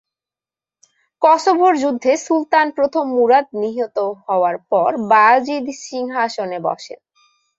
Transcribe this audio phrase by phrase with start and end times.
[1.21, 6.99] কসোভোর যুদ্ধে সুলতান প্রথম মুরাদ নিহত হওয়ার পর বায়েজীদ সিংহাসনে বসেন।